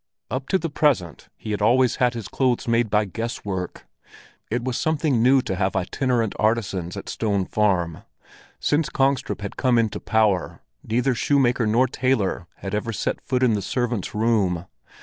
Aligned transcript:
Up 0.31 0.47
to 0.47 0.57
the 0.57 0.71
present, 0.71 1.29
he 1.37 1.51
had 1.51 1.61
always 1.61 1.97
had 1.97 2.15
his 2.15 2.27
clothes 2.27 2.67
made 2.67 2.89
by 2.89 3.05
guess 3.05 3.45
work. 3.45 3.85
It 4.49 4.63
was 4.63 4.75
something 4.75 5.21
new 5.21 5.43
to 5.43 5.55
have 5.55 5.75
itinerant 5.75 6.33
artisans 6.39 6.97
at 6.97 7.07
Stone 7.07 7.45
Farm; 7.45 8.01
since 8.59 8.89
Kongstrup 8.89 9.41
had 9.41 9.57
come 9.57 9.77
into 9.77 9.99
power, 9.99 10.63
neither 10.83 11.13
shoemaker 11.13 11.67
nor 11.67 11.85
tailor 11.87 12.47
had 12.55 12.73
ever 12.73 12.91
set 12.91 13.21
foot 13.21 13.43
in 13.43 13.53
the 13.53 13.61
servants' 13.61 14.15
room. 14.15 14.65